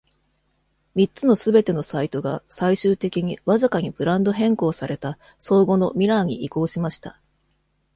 [0.95, 7.19] 三つの全てのサイトが、最終的に、わずかにブランド変更された、相互のミラーに移行しました。